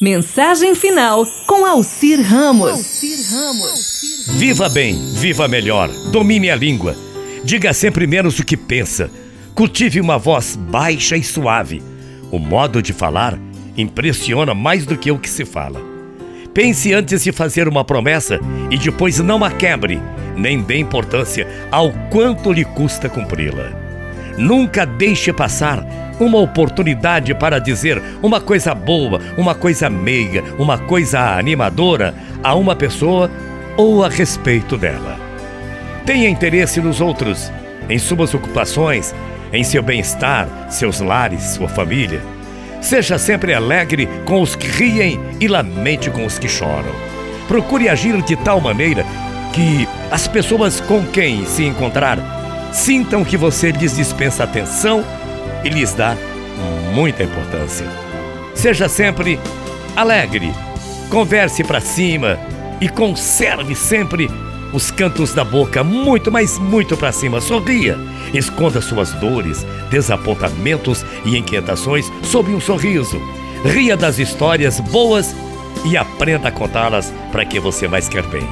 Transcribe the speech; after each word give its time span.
Mensagem 0.00 0.74
final 0.74 1.24
com 1.46 1.64
Alcir 1.64 2.20
Ramos. 2.20 3.00
Viva 4.26 4.68
bem, 4.68 4.98
viva 5.14 5.46
melhor, 5.46 5.88
domine 6.10 6.50
a 6.50 6.56
língua. 6.56 6.96
Diga 7.44 7.72
sempre 7.72 8.04
menos 8.04 8.36
o 8.40 8.44
que 8.44 8.56
pensa. 8.56 9.08
Cultive 9.54 10.00
uma 10.00 10.18
voz 10.18 10.56
baixa 10.56 11.16
e 11.16 11.22
suave. 11.22 11.80
O 12.32 12.40
modo 12.40 12.82
de 12.82 12.92
falar 12.92 13.38
impressiona 13.76 14.52
mais 14.52 14.84
do 14.84 14.98
que 14.98 15.12
o 15.12 15.18
que 15.18 15.30
se 15.30 15.44
fala. 15.44 15.80
Pense 16.52 16.92
antes 16.92 17.22
de 17.22 17.30
fazer 17.30 17.68
uma 17.68 17.84
promessa 17.84 18.40
e 18.72 18.76
depois 18.76 19.20
não 19.20 19.44
a 19.44 19.50
quebre, 19.52 20.02
nem 20.36 20.60
dê 20.60 20.76
importância 20.76 21.46
ao 21.70 21.92
quanto 22.10 22.52
lhe 22.52 22.64
custa 22.64 23.08
cumpri-la. 23.08 23.83
Nunca 24.36 24.84
deixe 24.84 25.32
passar 25.32 25.84
uma 26.18 26.38
oportunidade 26.38 27.34
para 27.34 27.58
dizer 27.58 28.02
uma 28.22 28.40
coisa 28.40 28.74
boa, 28.74 29.20
uma 29.36 29.54
coisa 29.54 29.90
meiga, 29.90 30.42
uma 30.58 30.78
coisa 30.78 31.20
animadora 31.38 32.14
a 32.42 32.54
uma 32.54 32.74
pessoa 32.74 33.30
ou 33.76 34.04
a 34.04 34.08
respeito 34.08 34.76
dela. 34.76 35.18
Tenha 36.04 36.28
interesse 36.28 36.80
nos 36.80 37.00
outros, 37.00 37.50
em 37.88 37.98
suas 37.98 38.34
ocupações, 38.34 39.14
em 39.52 39.64
seu 39.64 39.82
bem-estar, 39.82 40.48
seus 40.68 41.00
lares, 41.00 41.42
sua 41.42 41.68
família. 41.68 42.20
Seja 42.80 43.18
sempre 43.18 43.54
alegre 43.54 44.08
com 44.26 44.42
os 44.42 44.54
que 44.54 44.66
riem 44.66 45.18
e 45.40 45.48
lamente 45.48 46.10
com 46.10 46.26
os 46.26 46.38
que 46.38 46.48
choram. 46.48 46.92
Procure 47.48 47.88
agir 47.88 48.20
de 48.22 48.36
tal 48.36 48.60
maneira 48.60 49.04
que 49.52 49.88
as 50.10 50.28
pessoas 50.28 50.80
com 50.80 51.04
quem 51.06 51.46
se 51.46 51.64
encontrar 51.64 52.43
sintam 52.74 53.24
que 53.24 53.36
você 53.36 53.70
lhes 53.70 53.96
dispensa 53.96 54.42
atenção 54.44 55.04
e 55.64 55.68
lhes 55.68 55.94
dá 55.94 56.16
muita 56.92 57.22
importância. 57.22 57.86
Seja 58.54 58.88
sempre 58.88 59.38
alegre, 59.96 60.52
converse 61.08 61.62
para 61.62 61.80
cima 61.80 62.38
e 62.80 62.88
conserve 62.88 63.74
sempre 63.74 64.28
os 64.72 64.90
cantos 64.90 65.32
da 65.32 65.44
boca 65.44 65.84
muito, 65.84 66.32
mas 66.32 66.58
muito 66.58 66.96
para 66.96 67.12
cima. 67.12 67.40
Sorria, 67.40 67.96
esconda 68.32 68.80
suas 68.80 69.12
dores, 69.12 69.64
desapontamentos 69.88 71.06
e 71.24 71.38
inquietações 71.38 72.10
sob 72.24 72.52
um 72.52 72.60
sorriso. 72.60 73.20
Ria 73.64 73.96
das 73.96 74.18
histórias 74.18 74.80
boas 74.80 75.34
e 75.84 75.96
aprenda 75.96 76.48
a 76.48 76.52
contá-las 76.52 77.14
para 77.30 77.44
que 77.44 77.60
você 77.60 77.86
mais 77.86 78.08
quer 78.08 78.24
bem. 78.24 78.46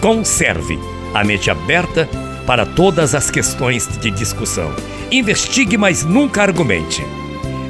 Conserve 0.00 0.78
a 1.12 1.24
mente 1.24 1.50
aberta 1.50 2.08
para 2.46 2.66
todas 2.66 3.14
as 3.14 3.30
questões 3.30 3.88
de 3.98 4.10
discussão. 4.10 4.74
Investigue, 5.10 5.76
mas 5.76 6.04
nunca 6.04 6.42
argumente. 6.42 7.04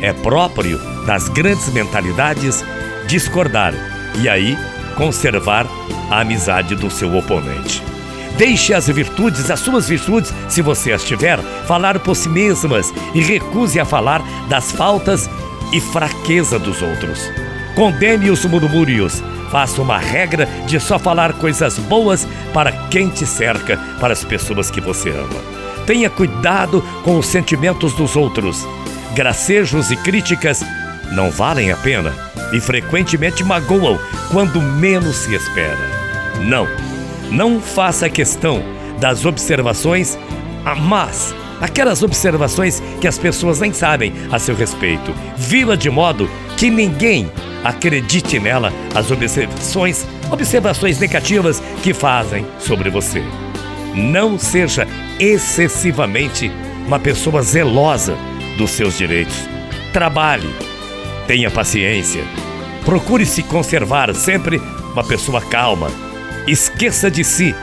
É 0.00 0.12
próprio 0.12 0.78
das 1.06 1.28
grandes 1.28 1.72
mentalidades 1.72 2.64
discordar 3.06 3.74
e 4.20 4.28
aí 4.28 4.56
conservar 4.96 5.66
a 6.10 6.20
amizade 6.20 6.74
do 6.74 6.90
seu 6.90 7.16
oponente. 7.16 7.82
Deixe 8.36 8.74
as 8.74 8.88
virtudes, 8.88 9.50
as 9.50 9.60
suas 9.60 9.88
virtudes, 9.88 10.34
se 10.48 10.60
você 10.60 10.92
as 10.92 11.04
tiver, 11.04 11.38
falar 11.66 12.00
por 12.00 12.16
si 12.16 12.28
mesmas 12.28 12.92
e 13.14 13.20
recuse 13.20 13.78
a 13.78 13.84
falar 13.84 14.22
das 14.48 14.72
faltas 14.72 15.30
e 15.72 15.80
fraqueza 15.80 16.58
dos 16.58 16.82
outros. 16.82 17.30
Condene 17.76 18.30
os 18.30 18.44
murmúrios, 18.44 19.22
Faça 19.54 19.80
uma 19.80 19.98
regra 19.98 20.48
de 20.66 20.80
só 20.80 20.98
falar 20.98 21.34
coisas 21.34 21.78
boas 21.78 22.26
para 22.52 22.72
quem 22.88 23.08
te 23.08 23.24
cerca, 23.24 23.76
para 24.00 24.12
as 24.12 24.24
pessoas 24.24 24.68
que 24.68 24.80
você 24.80 25.10
ama. 25.10 25.40
Tenha 25.86 26.10
cuidado 26.10 26.82
com 27.04 27.16
os 27.16 27.26
sentimentos 27.26 27.92
dos 27.92 28.16
outros. 28.16 28.66
Gracejos 29.14 29.92
e 29.92 29.96
críticas 29.96 30.64
não 31.12 31.30
valem 31.30 31.70
a 31.70 31.76
pena 31.76 32.12
e 32.52 32.58
frequentemente 32.58 33.44
magoam 33.44 33.96
quando 34.32 34.60
menos 34.60 35.18
se 35.18 35.36
espera. 35.36 35.88
Não, 36.40 36.66
não 37.30 37.60
faça 37.60 38.10
questão 38.10 38.60
das 38.98 39.24
observações, 39.24 40.18
mas 40.82 41.32
aquelas 41.60 42.02
observações 42.02 42.82
que 43.00 43.06
as 43.06 43.18
pessoas 43.18 43.60
nem 43.60 43.72
sabem 43.72 44.14
a 44.32 44.38
seu 44.40 44.56
respeito. 44.56 45.14
Viva 45.36 45.76
de 45.76 45.90
modo 45.90 46.28
que 46.56 46.68
ninguém 46.68 47.30
acredite 47.64 48.38
nela 48.38 48.72
as 48.94 49.10
observações, 49.10 50.06
observações 50.30 50.98
negativas 50.98 51.60
que 51.82 51.94
fazem 51.94 52.46
sobre 52.58 52.90
você. 52.90 53.24
Não 53.94 54.38
seja 54.38 54.86
excessivamente 55.18 56.52
uma 56.86 57.00
pessoa 57.00 57.42
zelosa 57.42 58.16
dos 58.58 58.70
seus 58.70 58.98
direitos. 58.98 59.36
Trabalhe, 59.92 60.48
tenha 61.26 61.50
paciência, 61.50 62.22
procure 62.84 63.24
se 63.24 63.42
conservar 63.42 64.14
sempre 64.14 64.60
uma 64.92 65.02
pessoa 65.02 65.40
calma. 65.40 65.90
Esqueça 66.46 67.10
de 67.10 67.24
si 67.24 67.54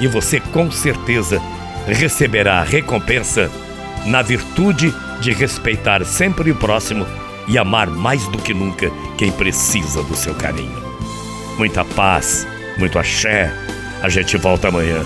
e 0.00 0.08
você 0.08 0.40
com 0.40 0.70
certeza 0.70 1.40
receberá 1.86 2.60
a 2.60 2.64
recompensa 2.64 3.50
na 4.06 4.22
virtude 4.22 4.92
de 5.20 5.32
respeitar 5.32 6.04
sempre 6.04 6.50
o 6.50 6.54
próximo 6.54 7.06
e 7.46 7.58
amar 7.58 7.88
mais 7.88 8.26
do 8.28 8.38
que 8.38 8.54
nunca 8.54 8.90
quem 9.16 9.30
precisa 9.32 10.02
do 10.02 10.16
seu 10.16 10.34
carinho. 10.34 10.82
Muita 11.58 11.84
paz, 11.84 12.46
muito 12.78 12.98
axé. 12.98 13.52
A 14.02 14.08
gente 14.08 14.36
volta 14.36 14.68
amanhã. 14.68 15.04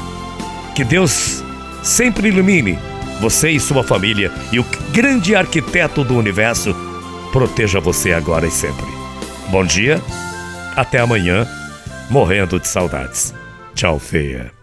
Que 0.74 0.84
Deus 0.84 1.42
sempre 1.82 2.28
ilumine 2.28 2.78
você 3.20 3.50
e 3.50 3.60
sua 3.60 3.82
família 3.82 4.30
e 4.52 4.60
o 4.60 4.64
grande 4.92 5.34
arquiteto 5.34 6.04
do 6.04 6.16
universo 6.16 6.74
proteja 7.32 7.80
você 7.80 8.12
agora 8.12 8.46
e 8.46 8.50
sempre. 8.50 8.86
Bom 9.50 9.64
dia, 9.64 10.00
até 10.76 11.00
amanhã, 11.00 11.46
morrendo 12.08 12.60
de 12.60 12.68
saudades. 12.68 13.34
Tchau, 13.74 13.98
feia. 13.98 14.57